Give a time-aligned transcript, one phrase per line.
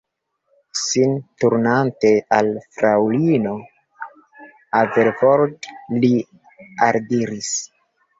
[0.83, 3.51] Sin turnante al fraŭlino
[4.77, 6.11] Haverford, li
[6.87, 7.53] aldiris: